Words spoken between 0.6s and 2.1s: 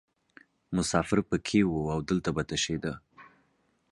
مسافر پکې وو او